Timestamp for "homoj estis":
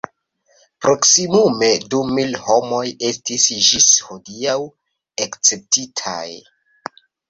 2.47-3.47